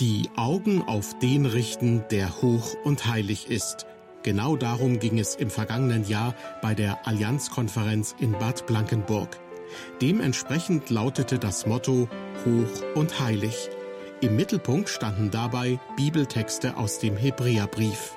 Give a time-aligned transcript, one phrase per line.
[0.00, 3.84] Die Augen auf den richten, der hoch und heilig ist.
[4.22, 9.40] Genau darum ging es im vergangenen Jahr bei der Allianzkonferenz in Bad Blankenburg.
[10.00, 12.08] Dementsprechend lautete das Motto
[12.44, 13.70] Hoch und heilig.
[14.20, 18.14] Im Mittelpunkt standen dabei Bibeltexte aus dem Hebräerbrief.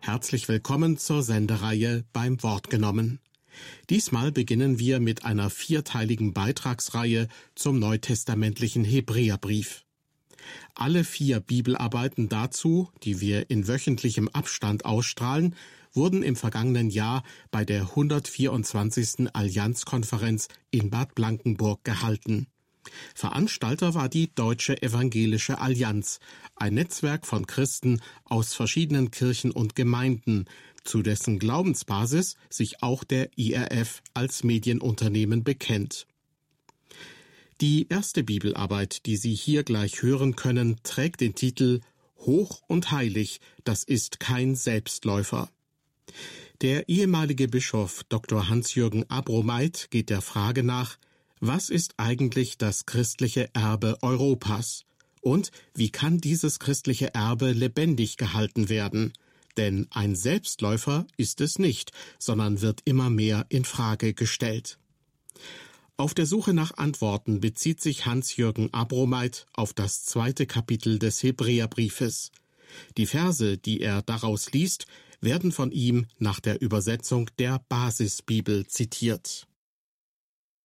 [0.00, 3.20] Herzlich willkommen zur Sendereihe beim Wort genommen.
[3.90, 9.84] Diesmal beginnen wir mit einer vierteiligen Beitragsreihe zum neutestamentlichen Hebräerbrief.
[10.74, 15.54] Alle vier Bibelarbeiten dazu, die wir in wöchentlichem Abstand ausstrahlen,
[15.92, 19.34] wurden im vergangenen Jahr bei der 124.
[19.34, 22.46] Allianzkonferenz in Bad Blankenburg gehalten.
[23.14, 26.20] Veranstalter war die Deutsche Evangelische Allianz,
[26.56, 30.46] ein Netzwerk von Christen aus verschiedenen Kirchen und Gemeinden,
[30.84, 36.06] zu dessen Glaubensbasis sich auch der IRF als Medienunternehmen bekennt.
[37.60, 41.80] Die erste Bibelarbeit, die Sie hier gleich hören können, trägt den Titel
[42.16, 45.50] Hoch und heilig, das ist kein Selbstläufer.
[46.60, 48.48] Der ehemalige Bischof Dr.
[48.48, 50.98] Hans-Jürgen Abromeit geht der Frage nach,
[51.42, 54.84] was ist eigentlich das christliche Erbe Europas?
[55.20, 59.12] Und wie kann dieses christliche Erbe lebendig gehalten werden?
[59.56, 64.78] Denn ein Selbstläufer ist es nicht, sondern wird immer mehr in Frage gestellt.
[65.96, 72.30] Auf der Suche nach Antworten bezieht sich Hans-Jürgen Abromeit auf das zweite Kapitel des Hebräerbriefes.
[72.96, 74.86] Die Verse, die er daraus liest,
[75.20, 79.48] werden von ihm nach der Übersetzung der Basisbibel zitiert.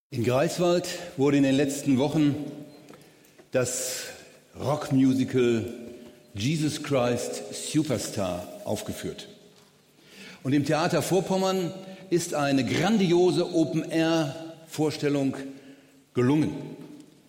[0.10, 2.34] In Greifswald wurde in den letzten Wochen
[3.52, 4.04] das
[4.58, 5.66] Rockmusical
[6.34, 9.28] Jesus Christ Superstar aufgeführt.
[10.44, 11.74] Und im Theater Vorpommern
[12.10, 15.36] ist eine grandiose Open-Air-Vorstellung
[16.14, 16.56] gelungen.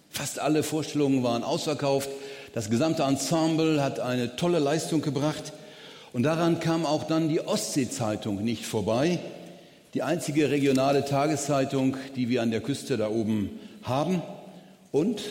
[0.08, 2.08] Fast alle Vorstellungen waren ausverkauft.
[2.54, 5.52] Das gesamte Ensemble hat eine tolle Leistung gebracht.
[6.12, 9.18] Und daran kam auch dann die Ostsee-Zeitung nicht vorbei
[9.94, 13.50] die einzige regionale Tageszeitung, die wir an der Küste da oben
[13.82, 14.22] haben
[14.92, 15.22] und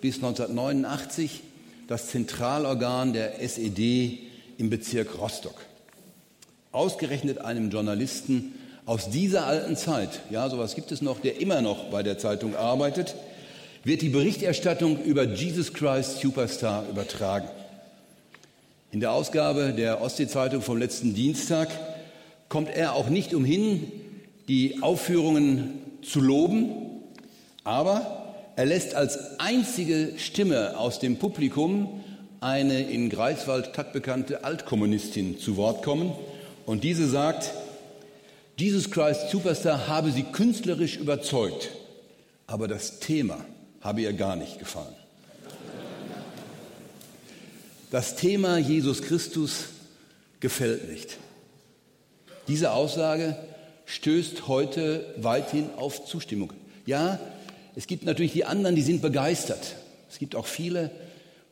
[0.00, 1.42] bis 1989
[1.86, 4.18] das Zentralorgan der SED
[4.58, 5.54] im Bezirk Rostock.
[6.72, 8.54] Ausgerechnet einem Journalisten
[8.86, 12.56] aus dieser alten Zeit, ja, sowas gibt es noch, der immer noch bei der Zeitung
[12.56, 13.14] arbeitet,
[13.84, 17.48] wird die Berichterstattung über Jesus Christ Superstar übertragen.
[18.92, 21.68] In der Ausgabe der Ostsee-Zeitung vom letzten Dienstag
[22.48, 23.90] kommt er auch nicht umhin,
[24.48, 26.70] die Aufführungen zu loben,
[27.64, 32.02] aber er lässt als einzige Stimme aus dem Publikum
[32.40, 36.12] eine in Greifswald stadtbekannte Altkommunistin zu Wort kommen
[36.66, 37.52] und diese sagt,
[38.56, 41.70] Jesus Christ Superstar habe sie künstlerisch überzeugt,
[42.46, 43.44] aber das Thema
[43.80, 44.94] habe ihr gar nicht gefallen.
[47.90, 49.64] Das Thema Jesus Christus
[50.40, 51.16] gefällt nicht.
[52.46, 53.36] Diese Aussage
[53.90, 56.52] stößt heute weithin auf Zustimmung.
[56.86, 57.18] Ja,
[57.74, 59.74] es gibt natürlich die anderen, die sind begeistert.
[60.08, 60.90] Es gibt auch viele,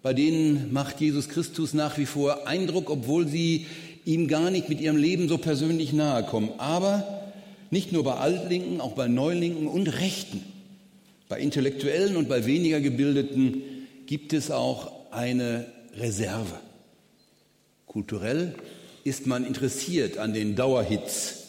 [0.03, 3.67] bei denen macht Jesus Christus nach wie vor Eindruck, obwohl sie
[4.05, 6.51] ihm gar nicht mit ihrem Leben so persönlich nahe kommen.
[6.59, 7.23] Aber
[7.71, 10.45] nicht nur bei Altlinken, auch bei Neulinken und Rechten,
[11.29, 13.63] bei Intellektuellen und bei weniger Gebildeten
[14.07, 15.67] gibt es auch eine
[15.97, 16.55] Reserve.
[17.87, 18.55] Kulturell
[19.03, 21.48] ist man interessiert an den Dauerhits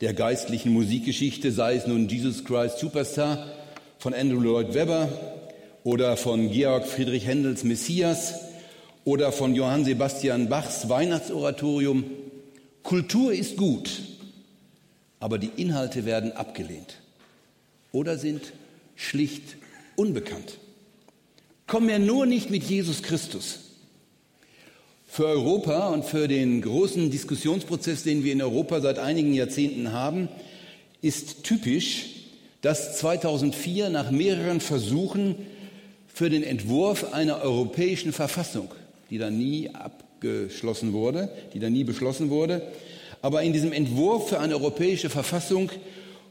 [0.00, 3.46] der geistlichen Musikgeschichte, sei es nun Jesus Christ Superstar
[3.98, 5.08] von Andrew Lloyd Webber
[5.84, 8.34] oder von Georg Friedrich Händels Messias
[9.04, 12.04] oder von Johann Sebastian Bachs Weihnachtsoratorium.
[12.82, 14.02] Kultur ist gut,
[15.18, 17.00] aber die Inhalte werden abgelehnt
[17.92, 18.52] oder sind
[18.96, 19.56] schlicht
[19.96, 20.58] unbekannt.
[21.66, 23.65] Komm mir nur nicht mit Jesus Christus.
[25.16, 30.28] Für Europa und für den großen Diskussionsprozess, den wir in Europa seit einigen Jahrzehnten haben,
[31.00, 32.04] ist typisch,
[32.60, 35.36] dass 2004 nach mehreren Versuchen
[36.06, 38.68] für den Entwurf einer europäischen Verfassung,
[39.08, 42.60] die dann nie abgeschlossen wurde, die dann nie beschlossen wurde,
[43.22, 45.70] aber in diesem Entwurf für eine europäische Verfassung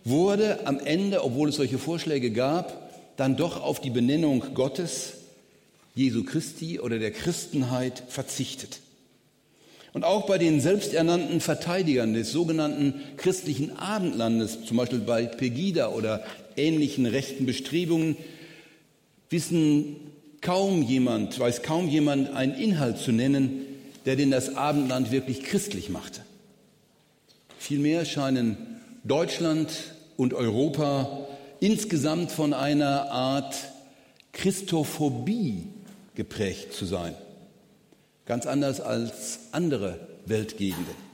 [0.03, 5.24] wurde am Ende, obwohl es solche Vorschläge gab, dann doch auf die Benennung Gottes
[5.95, 8.79] Jesu Christi oder der Christenheit verzichtet.
[9.93, 16.25] Und auch bei den selbsternannten Verteidigern des sogenannten christlichen Abendlandes, zum Beispiel bei Pegida oder
[16.57, 18.17] ähnlichen rechten Bestrebungen,
[19.29, 19.95] wissen
[20.41, 23.61] kaum jemand, weiß kaum jemand einen Inhalt zu nennen,
[24.05, 26.21] der denn das Abendland wirklich christlich machte.
[27.57, 28.57] Vielmehr scheinen
[29.05, 29.71] Deutschland
[30.17, 31.25] und Europa
[31.61, 33.55] insgesamt von einer Art
[34.33, 35.63] Christophobie
[36.15, 37.13] geprägt zu sein.
[38.25, 41.05] Ganz anders als andere Weltgegenden.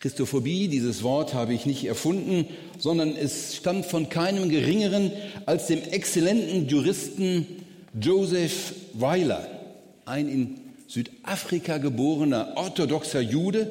[0.00, 2.48] Christophobie, dieses Wort habe ich nicht erfunden,
[2.78, 5.12] sondern es stammt von keinem geringeren
[5.46, 7.46] als dem exzellenten Juristen
[8.00, 9.46] Joseph Weiler,
[10.04, 13.70] ein in Südafrika geborener orthodoxer Jude,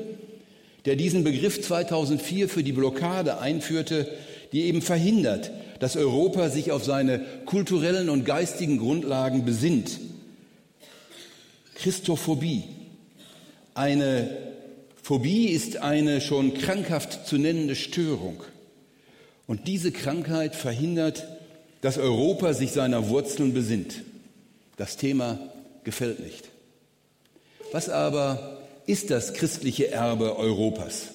[0.85, 4.07] der diesen Begriff 2004 für die Blockade einführte,
[4.53, 5.51] die eben verhindert,
[5.81, 9.99] dass Europa sich auf seine kulturellen und geistigen Grundlagen besinnt.
[11.73, 12.65] Christophobie,
[13.73, 14.29] eine
[15.01, 18.43] Phobie ist eine schon krankhaft zu nennende Störung.
[19.47, 21.25] Und diese Krankheit verhindert,
[21.81, 24.03] dass Europa sich seiner Wurzeln besinnt.
[24.77, 25.39] Das Thema
[25.83, 26.47] gefällt nicht.
[27.71, 31.07] Was aber ist das christliche Erbe Europas?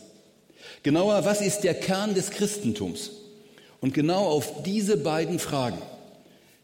[0.83, 3.13] Genauer, was ist der Kern des Christentums?
[3.81, 5.79] Und genau auf diese beiden Fragen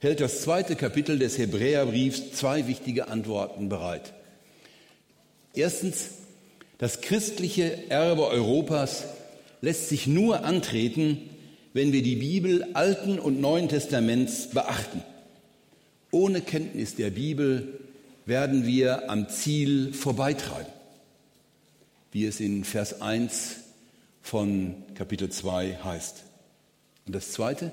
[0.01, 4.13] hält das zweite Kapitel des Hebräerbriefs zwei wichtige Antworten bereit.
[5.55, 6.11] Erstens,
[6.79, 9.05] das christliche Erbe Europas
[9.61, 11.31] lässt sich nur antreten,
[11.73, 15.03] wenn wir die Bibel Alten und Neuen Testaments beachten.
[16.11, 17.81] Ohne Kenntnis der Bibel
[18.27, 20.73] werden wir am Ziel vorbeitreiben,
[22.11, 23.57] wie es in Vers 1
[24.21, 26.25] von Kapitel 2 heißt.
[27.07, 27.73] Und das Zweite,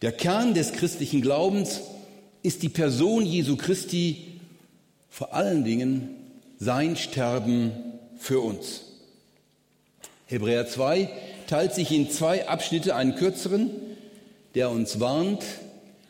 [0.00, 1.80] der Kern des christlichen Glaubens
[2.42, 4.40] ist die Person Jesu Christi,
[5.08, 6.10] vor allen Dingen
[6.58, 7.72] sein Sterben
[8.16, 8.82] für uns.
[10.26, 11.10] Hebräer 2
[11.46, 13.70] teilt sich in zwei Abschnitte, einen kürzeren,
[14.54, 15.44] der uns warnt,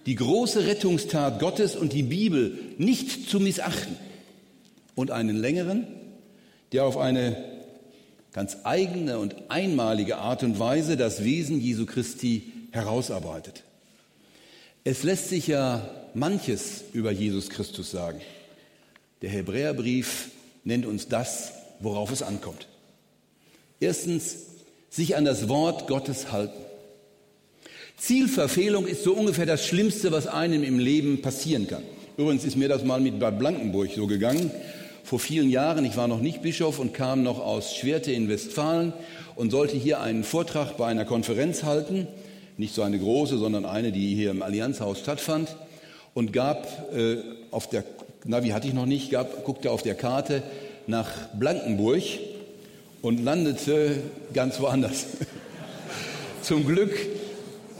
[0.06, 3.96] die große Rettungstat Gottes und die Bibel nicht zu missachten,
[4.94, 5.86] und einen längeren,
[6.72, 7.36] der auf eine
[8.32, 13.64] ganz eigene und einmalige Art und Weise das Wesen Jesu Christi herausarbeitet.
[14.84, 18.20] Es lässt sich ja manches über Jesus Christus sagen.
[19.20, 20.30] Der Hebräerbrief
[20.64, 21.52] nennt uns das
[21.82, 22.66] worauf es ankommt.
[23.80, 24.36] Erstens,
[24.88, 26.60] sich an das Wort Gottes halten.
[27.96, 31.82] Zielverfehlung ist so ungefähr das Schlimmste, was einem im Leben passieren kann.
[32.16, 34.50] Übrigens ist mir das mal mit Bad Blankenburg so gegangen.
[35.04, 38.92] Vor vielen Jahren, ich war noch nicht Bischof und kam noch aus Schwerte in Westfalen
[39.34, 42.06] und sollte hier einen Vortrag bei einer Konferenz halten.
[42.56, 45.56] Nicht so eine große, sondern eine, die hier im Allianzhaus stattfand.
[46.14, 47.16] Und gab äh,
[47.50, 47.84] auf der,
[48.24, 50.42] Navi hatte ich noch nicht, gab, guckte auf der Karte
[50.86, 52.02] nach Blankenburg
[53.00, 53.96] und landete
[54.32, 55.06] ganz woanders.
[56.42, 56.92] Zum Glück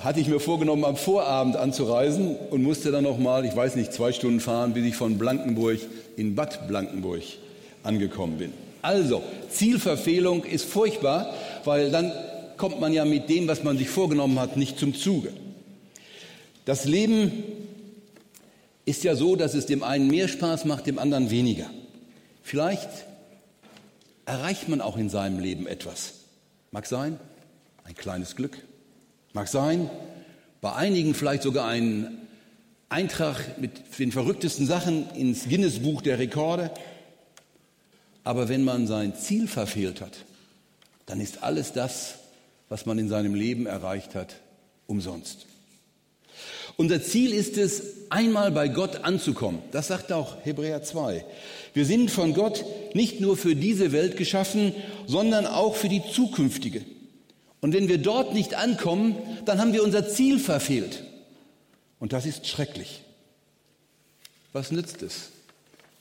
[0.02, 3.92] hatte ich mir vorgenommen, am Vorabend anzureisen und musste dann noch mal, ich weiß nicht,
[3.92, 5.78] zwei Stunden fahren, bis ich von Blankenburg
[6.16, 7.22] in Bad Blankenburg
[7.84, 8.52] angekommen bin.
[8.82, 11.32] Also, Zielverfehlung ist furchtbar,
[11.64, 12.12] weil dann
[12.56, 15.32] kommt man ja mit dem, was man sich vorgenommen hat, nicht zum Zuge.
[16.64, 17.44] Das Leben
[18.84, 21.66] ist ja so, dass es dem einen mehr Spaß macht, dem anderen weniger.
[22.42, 22.88] Vielleicht
[24.24, 26.14] erreicht man auch in seinem Leben etwas.
[26.72, 27.18] Mag sein,
[27.84, 28.58] ein kleines Glück.
[29.34, 29.88] Mag sein,
[30.60, 32.18] bei einigen vielleicht sogar ein
[32.90, 36.70] Eintrag mit den verrücktesten Sachen ins Guinness-Buch der Rekorde.
[38.24, 40.18] Aber wenn man sein Ziel verfehlt hat,
[41.06, 42.16] dann ist alles das,
[42.68, 44.36] was man in seinem Leben erreicht hat,
[44.86, 45.46] umsonst.
[46.76, 49.62] Unser Ziel ist es, einmal bei Gott anzukommen.
[49.72, 51.24] Das sagt auch Hebräer 2.
[51.72, 54.74] Wir sind von Gott nicht nur für diese Welt geschaffen,
[55.06, 56.84] sondern auch für die zukünftige.
[57.62, 59.16] Und wenn wir dort nicht ankommen,
[59.46, 61.04] dann haben wir unser Ziel verfehlt.
[62.00, 63.02] Und das ist schrecklich.
[64.52, 65.30] Was nützt es,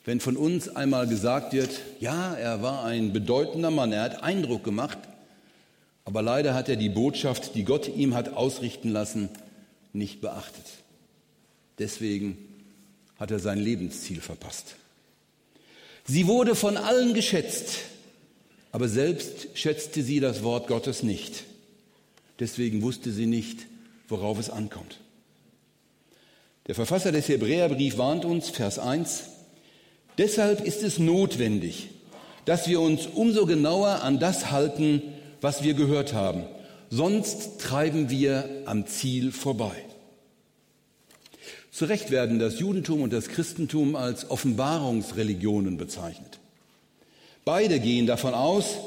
[0.04, 4.64] wenn von uns einmal gesagt wird, ja, er war ein bedeutender Mann, er hat Eindruck
[4.64, 4.98] gemacht,
[6.04, 9.28] aber leider hat er die Botschaft, die Gott ihm hat ausrichten lassen,
[9.92, 10.64] nicht beachtet.
[11.78, 12.36] Deswegen
[13.20, 14.74] hat er sein Lebensziel verpasst.
[16.04, 17.78] Sie wurde von allen geschätzt,
[18.72, 21.44] aber selbst schätzte sie das Wort Gottes nicht.
[22.42, 23.68] Deswegen wusste sie nicht,
[24.08, 24.98] worauf es ankommt.
[26.66, 29.26] Der Verfasser des Hebräerbrief warnt uns, Vers 1,
[30.18, 31.90] deshalb ist es notwendig,
[32.44, 35.02] dass wir uns umso genauer an das halten,
[35.40, 36.42] was wir gehört haben,
[36.90, 39.76] sonst treiben wir am Ziel vorbei.
[41.70, 46.40] Zu Recht werden das Judentum und das Christentum als Offenbarungsreligionen bezeichnet.
[47.44, 48.78] Beide gehen davon aus,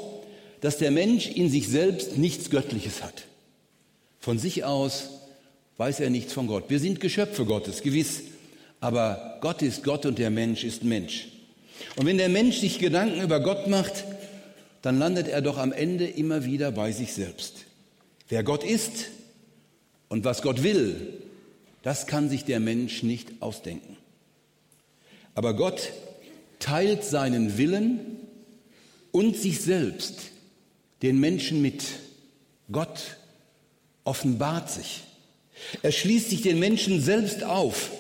[0.59, 3.23] dass der Mensch in sich selbst nichts Göttliches hat.
[4.25, 5.09] Von sich aus
[5.77, 6.63] weiß er nichts von Gott.
[6.69, 8.21] Wir sind Geschöpfe Gottes, gewiss,
[8.79, 11.27] aber Gott ist Gott und der Mensch ist Mensch.
[11.95, 14.03] Und wenn der Mensch sich Gedanken über Gott macht,
[14.81, 17.65] dann landet er doch am Ende immer wieder bei sich selbst.
[18.27, 19.11] Wer Gott ist
[20.09, 21.21] Und was Gott will,
[21.83, 23.95] das kann sich der Mensch nicht ausdenken.
[25.35, 25.91] Aber Gott
[26.57, 27.99] teilt seinen Willen
[29.11, 30.15] und sich selbst
[31.03, 31.83] den Menschen mit.
[32.71, 33.17] Gott
[34.05, 35.01] offenbart sich.
[35.81, 37.91] Er schließt sich den Menschen selbst auf.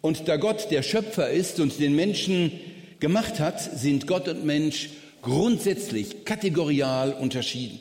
[0.00, 2.52] Und da Gott der Schöpfer ist und den Menschen
[3.00, 4.90] gemacht hat, sind Gott und Mensch
[5.22, 7.80] grundsätzlich kategorial unterschieden.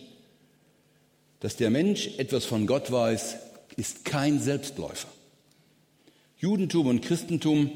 [1.39, 3.37] Dass der Mensch etwas von Gott weiß,
[3.77, 5.07] ist kein Selbstläufer.
[6.37, 7.69] Judentum und Christentum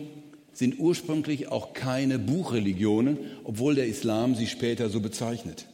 [0.54, 5.66] sind ursprünglich auch keine Buchreligionen, obwohl der Islam sie später so bezeichnet.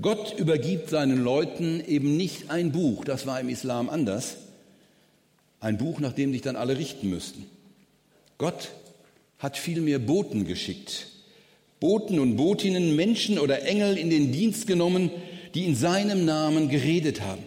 [0.00, 4.36] Gott übergibt seinen Leuten eben nicht ein Buch, das war im Islam anders,
[5.60, 7.44] ein Buch, nach dem sich dann alle richten müssten.
[8.38, 8.70] Gott
[9.38, 11.08] hat vielmehr Boten geschickt,
[11.80, 15.10] Boten und Botinnen, Menschen oder Engel in den Dienst genommen,
[15.54, 17.42] die in seinem Namen geredet haben.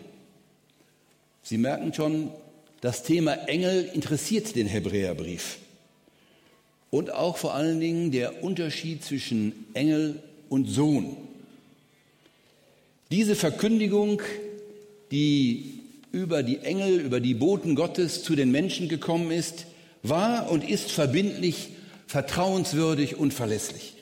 [1.43, 2.31] Sie merken schon,
[2.81, 5.57] das Thema Engel interessiert den Hebräerbrief.
[6.89, 11.15] Und auch vor allen Dingen der Unterschied zwischen Engel und Sohn.
[13.11, 14.21] Diese Verkündigung,
[15.11, 15.81] die
[16.13, 19.65] über die Engel, über die Boten Gottes zu den Menschen gekommen ist,
[20.01, 21.71] war und ist verbindlich,
[22.07, 23.95] vertrauenswürdig und verlässlich.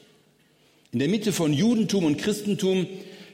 [0.91, 2.85] In der Mitte von Judentum und Christentum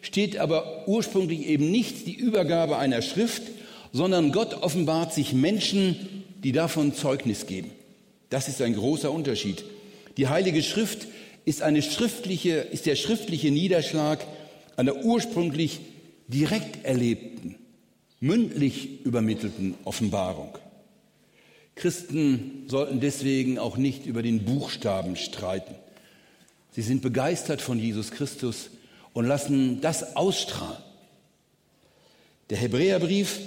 [0.02, 3.44] steht aber ursprünglich eben nicht die Übergabe einer Schrift,
[3.92, 7.72] sondern Gott offenbart sich Menschen, die davon Zeugnis geben.
[8.30, 9.66] Das ist ein großer Unterschied.
[10.16, 11.08] Die Heilige Schrift
[11.44, 14.26] ist, eine schriftliche, ist der schriftliche Niederschlag
[14.78, 15.82] einer ursprünglich
[16.28, 17.56] direkt erlebten,
[18.20, 20.58] mündlich übermittelten Offenbarung.
[21.76, 25.76] Christen sollten deswegen auch nicht über den Buchstaben streiten.
[26.72, 28.70] Sie sind begeistert von Jesus Christus
[29.14, 30.84] und lassen das ausstrahlen.
[32.50, 33.40] Der Hebräerbrief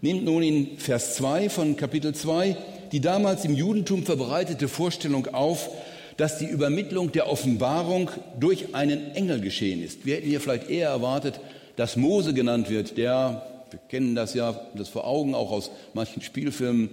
[0.00, 2.56] nimmt nun in Vers 2 von Kapitel 2
[2.94, 5.68] die damals im Judentum verbreitete Vorstellung auf,
[6.16, 10.06] dass die Übermittlung der Offenbarung durch einen Engel geschehen ist.
[10.06, 11.40] Wir hätten hier vielleicht eher erwartet,
[11.76, 16.22] dass Mose genannt wird, der, wir kennen das ja, das vor Augen auch aus manchen
[16.22, 16.90] Spielfilmen,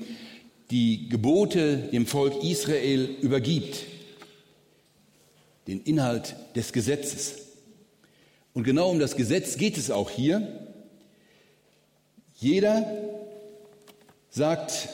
[0.71, 3.83] die Gebote dem Volk Israel übergibt,
[5.67, 7.35] den Inhalt des Gesetzes.
[8.53, 10.47] Und genau um das Gesetz geht es auch hier.
[12.39, 12.85] Jeder
[14.29, 14.89] sagt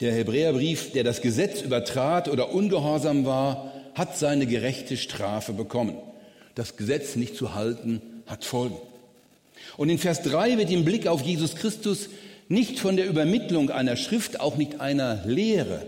[0.00, 5.96] der Hebräerbrief, der das Gesetz übertrat oder ungehorsam war, hat seine gerechte Strafe bekommen.
[6.54, 8.76] Das Gesetz nicht zu halten hat Folgen.
[9.76, 12.08] Und in Vers 3 wird im Blick auf Jesus Christus
[12.48, 15.86] nicht von der Übermittlung einer Schrift, auch nicht einer Lehre,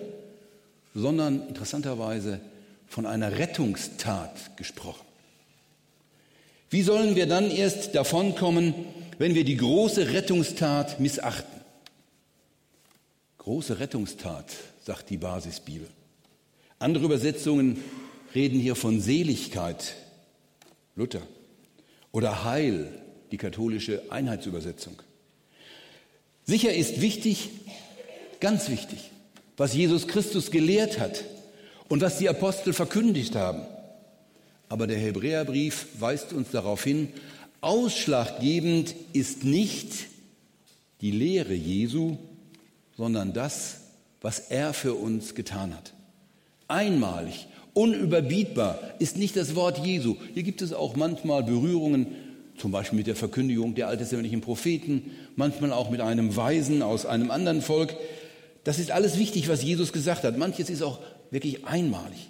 [0.94, 2.40] sondern interessanterweise
[2.88, 5.06] von einer Rettungstat gesprochen.
[6.70, 8.74] Wie sollen wir dann erst davonkommen,
[9.18, 11.57] wenn wir die große Rettungstat missachten?
[13.48, 14.52] Große Rettungstat,
[14.84, 15.88] sagt die Basisbibel.
[16.78, 17.82] Andere Übersetzungen
[18.34, 19.94] reden hier von Seligkeit,
[20.96, 21.22] Luther,
[22.12, 22.92] oder Heil,
[23.30, 25.00] die katholische Einheitsübersetzung.
[26.44, 27.48] Sicher ist wichtig,
[28.38, 29.12] ganz wichtig,
[29.56, 31.24] was Jesus Christus gelehrt hat
[31.88, 33.62] und was die Apostel verkündigt haben.
[34.68, 37.14] Aber der Hebräerbrief weist uns darauf hin,
[37.62, 39.90] ausschlaggebend ist nicht
[41.00, 42.18] die Lehre Jesu,
[42.98, 43.76] sondern das,
[44.20, 45.94] was er für uns getan hat.
[46.66, 50.16] Einmalig, unüberbietbar ist nicht das Wort Jesu.
[50.34, 52.08] Hier gibt es auch manchmal Berührungen
[52.58, 57.30] zum Beispiel mit der Verkündigung der alttestamentlichen Propheten, manchmal auch mit einem Weisen aus einem
[57.30, 57.94] anderen Volk.
[58.64, 60.36] Das ist alles wichtig, was Jesus gesagt hat.
[60.36, 60.98] Manches ist auch
[61.30, 62.28] wirklich einmalig.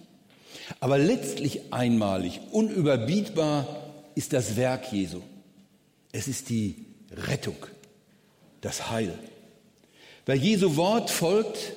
[0.80, 3.66] Aber letztlich einmalig, unüberbietbar
[4.14, 5.22] ist das Werk Jesu.
[6.12, 7.56] Es ist die Rettung,
[8.60, 9.14] das Heil.
[10.28, 11.72] Wer Jesu Wort folgt,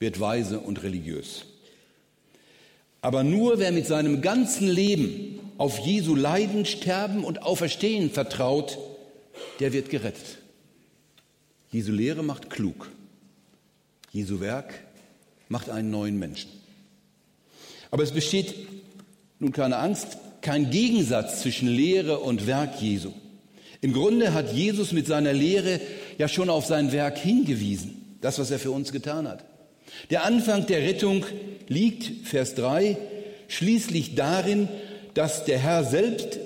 [0.00, 1.44] wird weise und religiös.
[3.02, 8.78] Aber nur wer mit seinem ganzen Leben auf Jesu Leiden, Sterben und Auferstehen vertraut,
[9.60, 10.38] der wird gerettet.
[11.70, 12.90] Jesu Lehre macht klug.
[14.10, 14.74] Jesu Werk
[15.48, 16.50] macht einen neuen Menschen.
[17.92, 18.56] Aber es besteht
[19.38, 23.12] nun keine Angst, kein Gegensatz zwischen Lehre und Werk Jesu.
[23.82, 25.80] Im Grunde hat Jesus mit seiner Lehre
[26.20, 29.42] ja schon auf sein Werk hingewiesen, das, was er für uns getan hat.
[30.10, 31.24] Der Anfang der Rettung
[31.66, 32.98] liegt, Vers 3,
[33.48, 34.68] schließlich darin,
[35.14, 36.38] dass der Herr selbst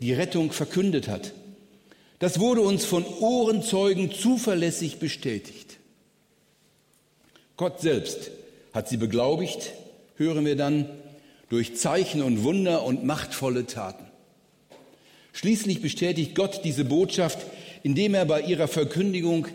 [0.00, 1.32] die Rettung verkündet hat.
[2.20, 5.78] Das wurde uns von Ohrenzeugen zuverlässig bestätigt.
[7.56, 8.30] Gott selbst
[8.72, 9.72] hat sie beglaubigt,
[10.14, 10.88] hören wir dann,
[11.48, 14.04] durch Zeichen und Wunder und machtvolle Taten.
[15.32, 17.38] Schließlich bestätigt Gott diese Botschaft,
[17.82, 19.46] indem er bei ihrer Verkündigung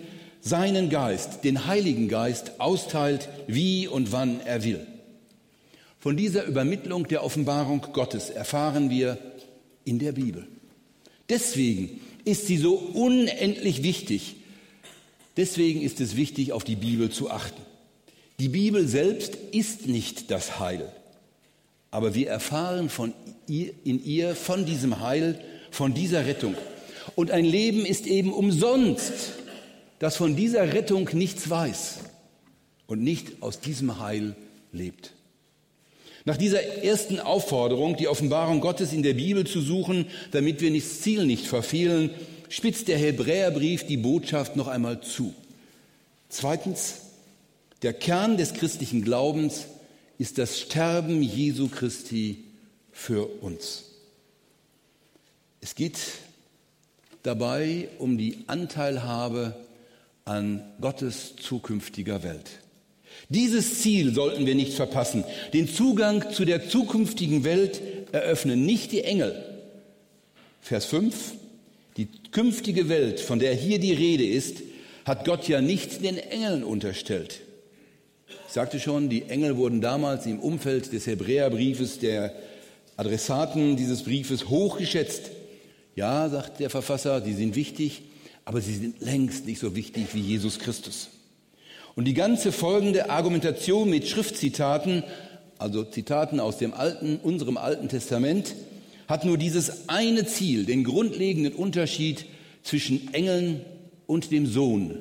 [0.41, 4.85] seinen Geist, den Heiligen Geist, austeilt, wie und wann er will.
[5.99, 9.17] Von dieser Übermittlung der Offenbarung Gottes erfahren wir
[9.85, 10.47] in der Bibel.
[11.29, 14.35] Deswegen ist sie so unendlich wichtig.
[15.37, 17.61] Deswegen ist es wichtig, auf die Bibel zu achten.
[18.39, 20.91] Die Bibel selbst ist nicht das Heil,
[21.91, 23.13] aber wir erfahren von
[23.47, 26.55] ihr, in ihr von diesem Heil, von dieser Rettung.
[27.15, 29.33] Und ein Leben ist eben umsonst,
[29.99, 31.99] das von dieser Rettung nichts weiß
[32.87, 34.35] und nicht aus diesem Heil
[34.71, 35.13] lebt.
[36.25, 41.01] Nach dieser ersten Aufforderung, die Offenbarung Gottes in der Bibel zu suchen, damit wir das
[41.01, 42.11] Ziel nicht verfehlen,
[42.49, 45.33] spitzt der Hebräerbrief die Botschaft noch einmal zu.
[46.29, 46.97] Zweitens,
[47.81, 49.65] der Kern des christlichen Glaubens
[50.19, 52.43] ist das Sterben Jesu Christi
[52.91, 53.85] für uns.
[55.61, 55.97] Es geht
[57.23, 59.55] dabei um die Anteilhabe
[60.25, 62.49] an Gottes zukünftiger Welt.
[63.29, 65.23] Dieses Ziel sollten wir nicht verpassen.
[65.53, 69.43] Den Zugang zu der zukünftigen Welt eröffnen nicht die Engel.
[70.61, 71.15] Vers 5.
[71.97, 74.57] Die künftige Welt, von der hier die Rede ist,
[75.05, 77.41] hat Gott ja nicht den Engeln unterstellt.
[78.47, 82.33] Ich sagte schon, die Engel wurden damals im Umfeld des Hebräerbriefes der
[82.97, 85.31] Adressaten dieses Briefes hochgeschätzt.
[85.95, 88.03] Ja, sagt der Verfasser, die sind wichtig,
[88.45, 91.09] aber sie sind längst nicht so wichtig wie Jesus Christus.
[91.95, 95.03] Und die ganze folgende Argumentation mit Schriftzitaten,
[95.57, 98.55] also Zitaten aus dem alten, unserem Alten Testament,
[99.07, 102.25] hat nur dieses eine Ziel, den grundlegenden Unterschied
[102.63, 103.61] zwischen Engeln
[104.07, 104.97] und dem Sohn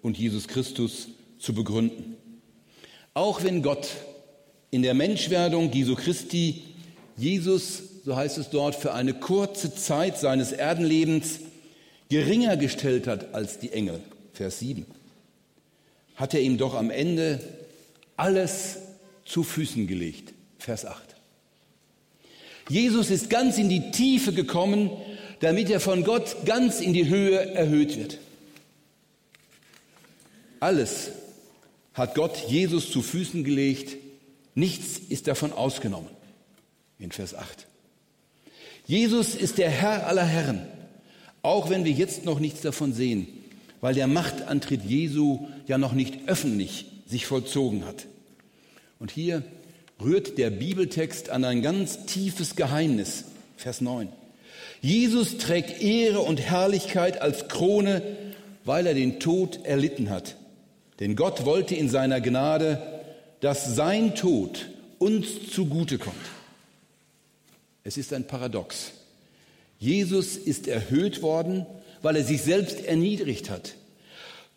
[0.00, 1.08] und Jesus Christus
[1.38, 2.16] zu begründen.
[3.12, 3.88] Auch wenn Gott
[4.70, 6.62] in der Menschwerdung Jesu Christi
[7.16, 11.40] Jesus, so heißt es dort, für eine kurze Zeit seines Erdenlebens
[12.08, 14.00] geringer gestellt hat als die Engel,
[14.32, 14.86] Vers 7
[16.22, 17.40] hat er ihm doch am Ende
[18.16, 18.78] alles
[19.24, 20.32] zu Füßen gelegt.
[20.58, 21.02] Vers 8.
[22.68, 24.90] Jesus ist ganz in die Tiefe gekommen,
[25.40, 28.18] damit er von Gott ganz in die Höhe erhöht wird.
[30.60, 31.10] Alles
[31.94, 33.96] hat Gott Jesus zu Füßen gelegt,
[34.54, 36.10] nichts ist davon ausgenommen.
[37.00, 37.66] In Vers 8.
[38.92, 40.60] Jesus ist der Herr aller Herren,
[41.42, 43.26] auch wenn wir jetzt noch nichts davon sehen
[43.82, 48.06] weil der Machtantritt Jesu ja noch nicht öffentlich sich vollzogen hat.
[48.98, 49.42] Und hier
[50.02, 53.24] rührt der Bibeltext an ein ganz tiefes Geheimnis.
[53.56, 54.08] Vers 9.
[54.80, 58.02] Jesus trägt Ehre und Herrlichkeit als Krone,
[58.64, 60.36] weil er den Tod erlitten hat.
[61.00, 62.80] Denn Gott wollte in seiner Gnade,
[63.40, 64.68] dass sein Tod
[65.00, 66.14] uns zugute kommt.
[67.84, 68.92] Es ist ein Paradox.
[69.78, 71.66] Jesus ist erhöht worden,
[72.02, 73.74] weil er sich selbst erniedrigt hat.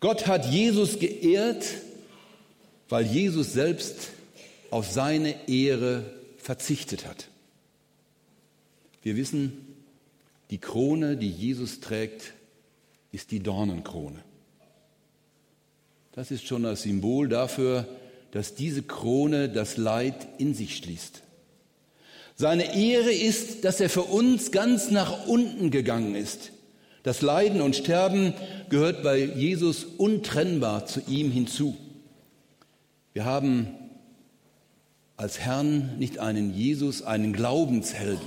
[0.00, 1.64] Gott hat Jesus geehrt,
[2.88, 4.10] weil Jesus selbst
[4.70, 6.04] auf seine Ehre
[6.38, 7.28] verzichtet hat.
[9.02, 9.52] Wir wissen,
[10.50, 12.34] die Krone, die Jesus trägt,
[13.10, 14.22] ist die Dornenkrone.
[16.12, 17.86] Das ist schon das Symbol dafür,
[18.30, 21.22] dass diese Krone das Leid in sich schließt.
[22.38, 26.52] Seine Ehre ist, dass er für uns ganz nach unten gegangen ist.
[27.02, 28.34] Das Leiden und Sterben
[28.68, 31.76] gehört bei Jesus untrennbar zu ihm hinzu.
[33.14, 33.68] Wir haben
[35.16, 38.26] als Herrn nicht einen Jesus, einen Glaubenshelden.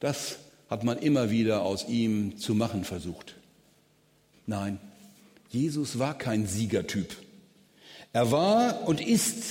[0.00, 3.36] Das hat man immer wieder aus ihm zu machen versucht.
[4.46, 4.80] Nein,
[5.50, 7.14] Jesus war kein Siegertyp.
[8.12, 9.44] Er war und ist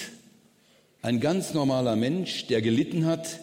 [1.01, 3.39] ein ganz normaler Mensch, der gelitten hat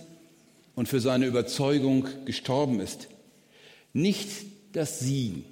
[0.74, 3.08] und für seine Überzeugung gestorben ist.
[3.92, 4.28] Nicht
[4.72, 5.44] das Siegen,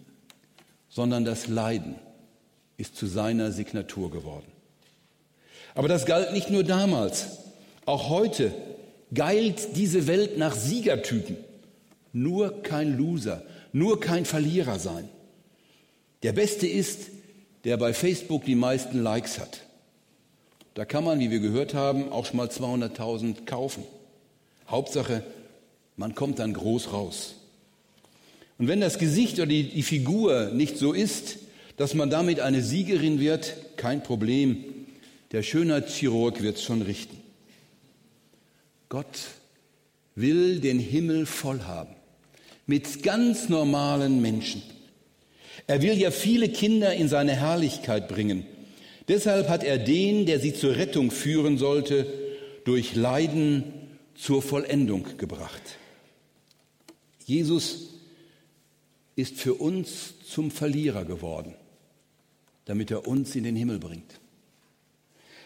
[0.89, 1.97] sondern das Leiden
[2.77, 4.47] ist zu seiner Signatur geworden.
[5.75, 7.39] Aber das galt nicht nur damals.
[7.87, 8.53] Auch heute
[9.13, 11.37] geilt diese Welt nach Siegertypen.
[12.13, 15.09] Nur kein Loser, nur kein Verlierer sein.
[16.23, 17.09] Der Beste ist,
[17.65, 19.64] der bei Facebook die meisten Likes hat.
[20.75, 23.85] Da kann man, wie wir gehört haben, auch schon mal 200.000 kaufen.
[24.69, 25.23] Hauptsache,
[25.97, 27.37] man kommt dann groß raus.
[28.59, 31.39] Und wenn das Gesicht oder die, die Figur nicht so ist,
[31.77, 34.65] dass man damit eine Siegerin wird, kein Problem.
[35.33, 37.17] Der Schönheitschirurg wird es schon richten.
[38.89, 39.19] Gott
[40.15, 41.95] will den Himmel voll haben.
[42.67, 44.63] Mit ganz normalen Menschen.
[45.67, 48.47] Er will ja viele Kinder in seine Herrlichkeit bringen.
[49.09, 52.07] Deshalb hat er den, der sie zur Rettung führen sollte,
[52.65, 53.65] durch Leiden
[54.15, 55.63] zur Vollendung gebracht.
[57.27, 57.91] Jesus
[59.17, 61.55] ist für uns zum Verlierer geworden,
[62.65, 64.21] damit er uns in den Himmel bringt.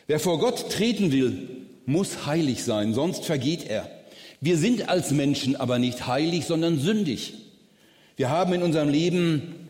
[0.07, 3.91] Wer vor Gott treten will, muss heilig sein, sonst vergeht er.
[4.41, 7.35] Wir sind als Menschen aber nicht heilig, sondern sündig.
[8.17, 9.68] Wir haben in unserem Leben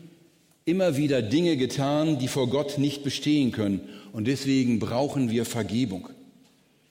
[0.65, 3.81] immer wieder Dinge getan, die vor Gott nicht bestehen können.
[4.13, 6.09] Und deswegen brauchen wir Vergebung.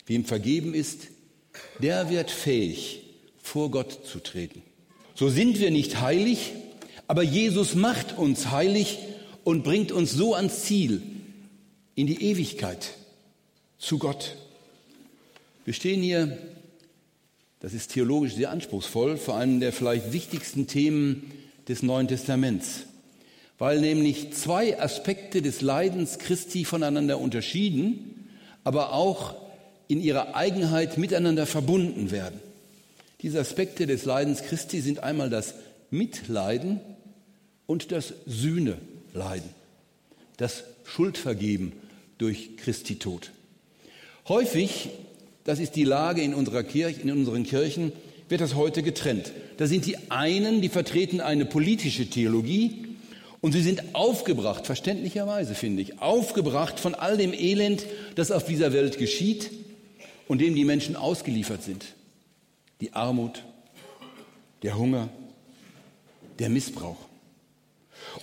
[0.07, 1.09] Wem vergeben ist,
[1.83, 3.03] der wird fähig,
[3.43, 4.63] vor Gott zu treten.
[5.15, 6.53] So sind wir nicht heilig,
[7.07, 8.99] aber Jesus macht uns heilig
[9.45, 11.03] und bringt uns so ans Ziel,
[11.95, 12.95] in die Ewigkeit,
[13.79, 14.37] zu Gott.
[15.65, 16.39] Wir stehen hier,
[17.61, 21.33] das ist theologisch sehr anspruchsvoll, vor einem der vielleicht wichtigsten Themen
[21.67, 22.85] des Neuen Testaments,
[23.59, 28.29] weil nämlich zwei Aspekte des Leidens Christi voneinander unterschieden,
[28.65, 29.35] aber auch
[29.89, 32.41] in ihrer Eigenheit miteinander verbunden werden.
[33.23, 35.55] Diese Aspekte des Leidens Christi sind einmal das
[35.91, 36.81] Mitleiden
[37.67, 39.49] und das Sühneleiden,
[40.37, 41.73] das Schuldvergeben
[42.19, 43.33] durch Christi Tod.
[44.29, 44.91] Häufig,
[45.45, 47.93] das ist die Lage in, unserer Kirche, in unseren Kirchen,
[48.29, 49.33] wird das heute getrennt.
[49.57, 52.88] Da sind die einen, die vertreten eine politische Theologie
[53.41, 58.73] und sie sind aufgebracht, verständlicherweise finde ich, aufgebracht von all dem Elend, das auf dieser
[58.73, 59.51] Welt geschieht
[60.27, 61.85] und dem die Menschen ausgeliefert sind.
[62.81, 63.45] Die Armut,
[64.63, 65.09] der Hunger,
[66.39, 66.97] der Missbrauch.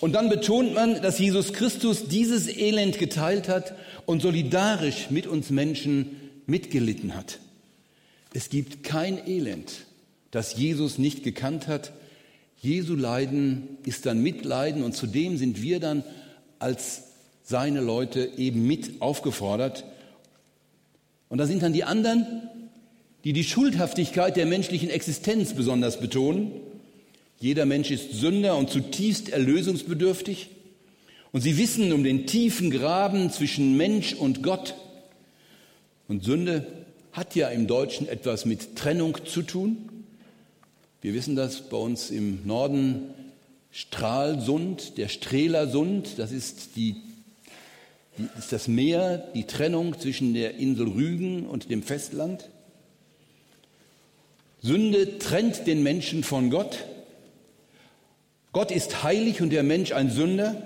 [0.01, 3.75] Und dann betont man, dass Jesus Christus dieses Elend geteilt hat
[4.05, 7.39] und solidarisch mit uns Menschen mitgelitten hat.
[8.33, 9.71] Es gibt kein Elend,
[10.31, 11.93] das Jesus nicht gekannt hat.
[12.61, 16.03] Jesu Leiden ist dann Mitleiden und zudem sind wir dann
[16.59, 17.03] als
[17.43, 19.85] seine Leute eben mit aufgefordert.
[21.29, 22.49] Und da sind dann die anderen,
[23.23, 26.51] die die Schuldhaftigkeit der menschlichen Existenz besonders betonen
[27.39, 30.49] jeder Mensch ist Sünder und zutiefst erlösungsbedürftig.
[31.31, 34.75] Und sie wissen um den tiefen Graben zwischen Mensch und Gott.
[36.07, 36.65] Und Sünde
[37.11, 39.89] hat ja im Deutschen etwas mit Trennung zu tun.
[41.05, 43.13] Wir wissen das bei uns im Norden
[43.69, 46.95] Stralsund, der Strehlersund, das ist, die,
[48.39, 52.49] ist das Meer, die Trennung zwischen der Insel Rügen und dem Festland.
[54.63, 56.85] Sünde trennt den Menschen von Gott.
[58.51, 60.59] Gott ist heilig und der Mensch ein Sünder.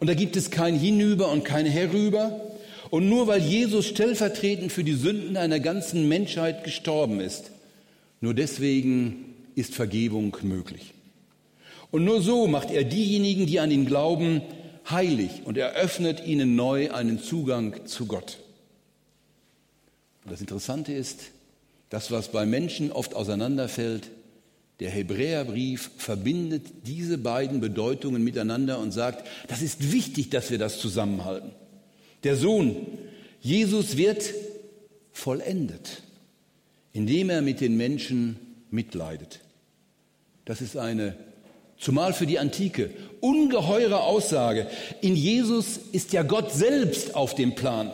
[0.00, 2.40] Und da gibt es kein Hinüber und kein Herüber.
[2.90, 7.52] Und nur weil Jesus stellvertretend für die Sünden einer ganzen Menschheit gestorben ist,
[8.20, 9.29] nur deswegen
[9.60, 10.94] ist Vergebung möglich.
[11.90, 14.42] Und nur so macht er diejenigen, die an ihn glauben,
[14.88, 18.38] heilig und eröffnet ihnen neu einen Zugang zu Gott.
[20.24, 21.30] Und das Interessante ist,
[21.88, 24.10] das, was bei Menschen oft auseinanderfällt,
[24.78, 30.78] der Hebräerbrief verbindet diese beiden Bedeutungen miteinander und sagt, das ist wichtig, dass wir das
[30.78, 31.50] zusammenhalten.
[32.24, 32.76] Der Sohn,
[33.40, 34.32] Jesus wird
[35.12, 36.02] vollendet,
[36.92, 38.36] indem er mit den Menschen
[38.70, 39.40] mitleidet.
[40.50, 41.14] Das ist eine,
[41.78, 44.66] zumal für die Antike, ungeheure Aussage.
[45.00, 47.92] In Jesus ist ja Gott selbst auf dem Plan.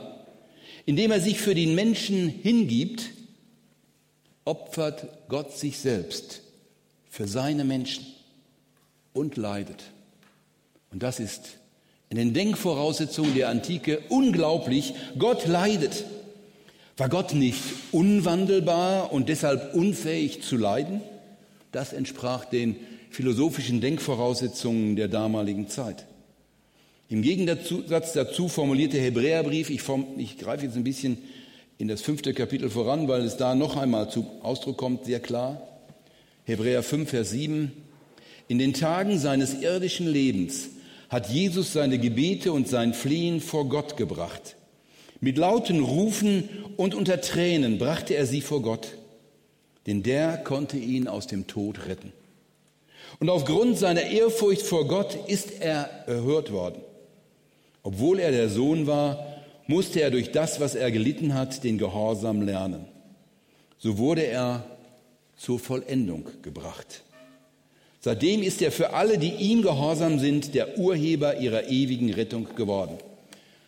[0.87, 3.11] Indem er sich für den Menschen hingibt,
[4.47, 6.41] opfert Gott sich selbst
[7.11, 8.07] für seine Menschen
[9.13, 9.83] und leidet.
[10.91, 11.59] Und das ist
[12.09, 14.95] in den Denkvoraussetzungen der Antike unglaublich.
[15.19, 16.07] Gott leidet.
[16.97, 17.61] War Gott nicht
[17.93, 21.03] unwandelbar und deshalb unfähig zu leiden?
[21.77, 22.77] Das entsprach den
[23.11, 26.07] philosophischen Denkvoraussetzungen der damaligen Zeit.
[27.11, 29.83] Im Gegensatz dazu formulierte Hebräerbrief, ich,
[30.17, 31.19] ich greife jetzt ein bisschen
[31.77, 35.61] in das fünfte Kapitel voran, weil es da noch einmal zu Ausdruck kommt, sehr klar.
[36.45, 37.73] Hebräer 5, Vers 7.
[38.49, 40.71] In den Tagen seines irdischen Lebens
[41.11, 44.57] hat Jesus seine Gebete und sein Flehen vor Gott gebracht.
[45.21, 48.97] Mit lauten Rufen und unter Tränen brachte er sie vor Gott,
[49.87, 52.13] denn der konnte ihn aus dem Tod retten.
[53.19, 56.81] Und aufgrund seiner Ehrfurcht vor Gott ist er erhört worden.
[57.83, 59.25] Obwohl er der Sohn war,
[59.67, 62.87] musste er durch das, was er gelitten hat, den Gehorsam lernen.
[63.79, 64.65] So wurde er
[65.37, 67.03] zur Vollendung gebracht.
[68.01, 72.99] Seitdem ist er für alle, die ihm gehorsam sind, der Urheber ihrer ewigen Rettung geworden.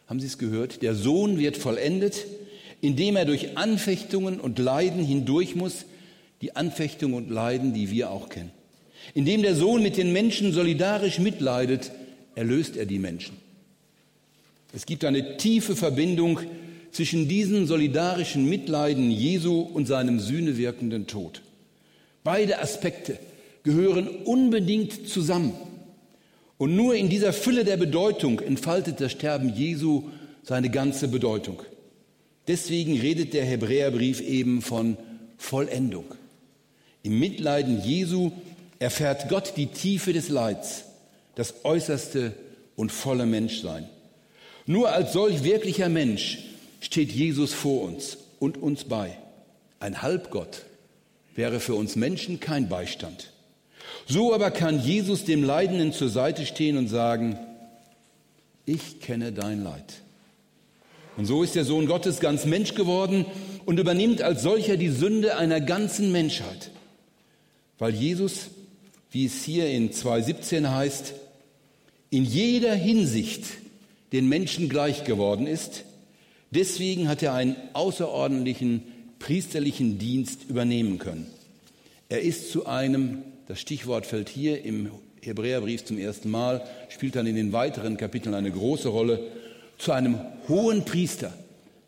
[0.07, 0.83] Haben Sie es gehört?
[0.83, 2.25] Der Sohn wird vollendet,
[2.81, 5.85] indem er durch Anfechtungen und Leiden hindurch muss,
[6.43, 8.51] die Anfechtungen und Leiden, die wir auch kennen.
[9.15, 11.93] Indem der Sohn mit den Menschen solidarisch mitleidet,
[12.35, 13.37] erlöst er die Menschen.
[14.73, 16.41] Es gibt eine tiefe Verbindung
[16.93, 21.43] zwischen diesem solidarischen Mitleiden Jesu und seinem sühnewirkenden Tod.
[22.25, 23.19] Beide Aspekte
[23.63, 25.55] gehören unbedingt zusammen.
[26.59, 30.11] Und nur in dieser Fülle der Bedeutung entfaltet das Sterben Jesu
[30.43, 31.63] seine ganze Bedeutung.
[32.49, 34.97] Deswegen redet der Hebräerbrief eben von
[35.37, 36.07] Vollendung.
[37.03, 38.33] Im Mitleiden Jesu
[38.79, 40.85] erfährt Gott die Tiefe des Leids,
[41.35, 42.33] das äußerste
[42.77, 43.89] und volle Menschsein.
[44.67, 46.39] Nur als solch wirklicher Mensch
[46.81, 49.17] steht Jesus vor uns und uns bei.
[49.81, 50.65] Ein Halbgott
[51.35, 53.33] wäre für uns Menschen kein Beistand.
[54.07, 57.39] So aber kann Jesus dem Leidenden zur Seite stehen und sagen,
[58.67, 60.03] ich kenne dein Leid.
[61.17, 63.25] Und so ist der Sohn Gottes ganz Mensch geworden
[63.65, 66.71] und übernimmt als solcher die Sünde einer ganzen Menschheit.
[67.79, 68.49] Weil Jesus,
[69.11, 71.15] wie es hier in 2.17 heißt,
[72.11, 73.45] in jeder Hinsicht
[74.13, 75.85] den Menschen gleich geworden ist,
[76.51, 78.83] deswegen hat er einen außerordentlichen
[79.19, 81.27] priesterlichen Dienst übernehmen können.
[82.09, 87.27] Er ist zu einem, das Stichwort fällt hier im Hebräerbrief zum ersten Mal, spielt dann
[87.27, 89.21] in den weiteren Kapiteln eine große Rolle,
[89.77, 91.33] zu einem hohen Priester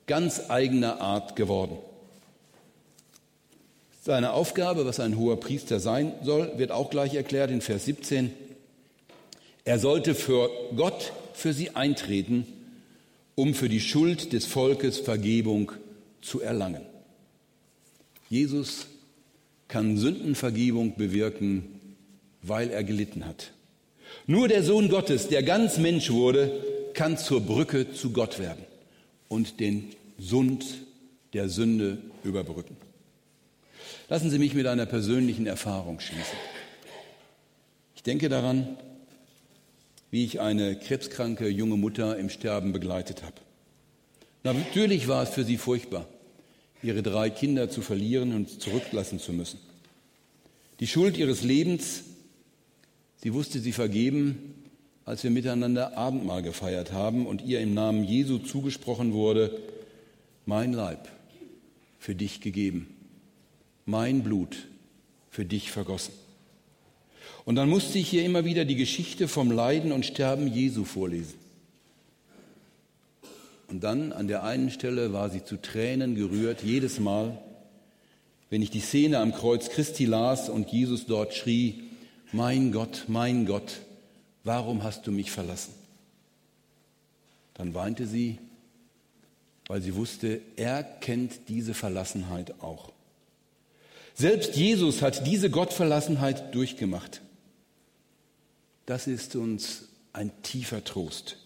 [0.06, 1.78] ganz eigener Art geworden.
[4.10, 8.32] Seine Aufgabe, was ein hoher Priester sein soll, wird auch gleich erklärt in Vers 17.
[9.64, 12.44] Er sollte für Gott für sie eintreten,
[13.36, 15.70] um für die Schuld des Volkes Vergebung
[16.22, 16.80] zu erlangen.
[18.28, 18.88] Jesus
[19.68, 21.80] kann Sündenvergebung bewirken,
[22.42, 23.52] weil er gelitten hat.
[24.26, 26.50] Nur der Sohn Gottes, der ganz Mensch wurde,
[26.94, 28.64] kann zur Brücke zu Gott werden
[29.28, 30.64] und den Sund
[31.32, 32.89] der Sünde überbrücken.
[34.10, 36.36] Lassen Sie mich mit einer persönlichen Erfahrung schließen.
[37.94, 38.76] Ich denke daran,
[40.10, 43.36] wie ich eine krebskranke junge Mutter im Sterben begleitet habe.
[44.42, 46.08] Natürlich war es für sie furchtbar,
[46.82, 49.60] ihre drei Kinder zu verlieren und zurücklassen zu müssen.
[50.80, 52.02] Die Schuld ihres Lebens,
[53.22, 54.56] sie wusste sie vergeben,
[55.04, 59.56] als wir miteinander Abendmahl gefeiert haben und ihr im Namen Jesu zugesprochen wurde,
[60.46, 61.08] mein Leib
[62.00, 62.96] für dich gegeben,
[63.90, 64.56] mein Blut
[65.30, 66.14] für dich vergossen.
[67.44, 71.34] Und dann musste ich hier immer wieder die Geschichte vom Leiden und Sterben Jesu vorlesen.
[73.68, 77.38] Und dann an der einen Stelle war sie zu Tränen gerührt, jedes Mal,
[78.50, 81.84] wenn ich die Szene am Kreuz Christi las und Jesus dort schrie,
[82.32, 83.80] mein Gott, mein Gott,
[84.42, 85.72] warum hast du mich verlassen?
[87.54, 88.38] Dann weinte sie,
[89.66, 92.92] weil sie wusste, er kennt diese Verlassenheit auch.
[94.20, 97.22] Selbst Jesus hat diese Gottverlassenheit durchgemacht.
[98.84, 101.38] Das ist uns ein tiefer Trost.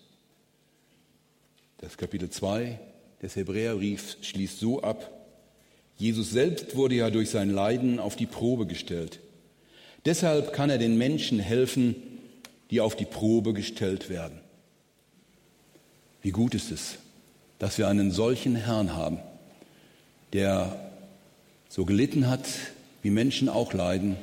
[1.79, 2.81] Das Kapitel 2
[3.23, 5.09] des Hebräerbriefs schließt so ab,
[5.99, 9.21] Jesus selbst wurde ja durch sein Leiden auf die Probe gestellt.
[10.05, 11.95] Deshalb kann er den Menschen helfen,
[12.73, 14.41] die auf die Probe gestellt werden.
[16.23, 16.97] Wie gut ist es,
[17.61, 19.21] dass wir einen solchen Herrn haben,
[20.33, 20.91] der
[21.75, 22.47] so gelitten hat,
[23.03, 24.17] wie Menschen auch leiden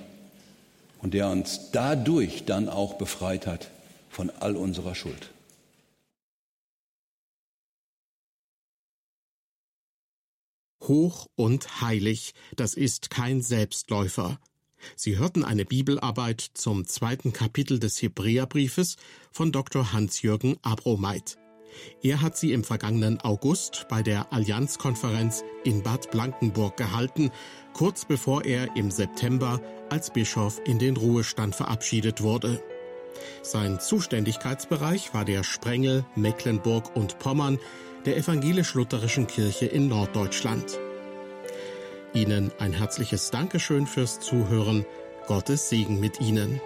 [0.99, 3.69] und der uns dadurch dann auch befreit hat
[4.09, 5.31] von all unserer Schuld.
[10.81, 14.39] Hoch und heilig, das ist kein Selbstläufer.
[14.95, 18.95] Sie hörten eine Bibelarbeit zum zweiten Kapitel des Hebräerbriefes
[19.33, 19.91] von Dr.
[19.91, 21.37] Hans-Jürgen Abromeit.
[22.03, 27.31] Er hat sie im vergangenen August bei der Allianzkonferenz in Bad Blankenburg gehalten,
[27.73, 32.61] kurz bevor er im September als Bischof in den Ruhestand verabschiedet wurde.
[33.41, 37.59] Sein Zuständigkeitsbereich war der Sprengel Mecklenburg und Pommern
[38.05, 40.79] der evangelisch-lutherischen Kirche in Norddeutschland.
[42.13, 44.85] Ihnen ein herzliches Dankeschön fürs Zuhören.
[45.27, 46.59] Gottes Segen mit Ihnen.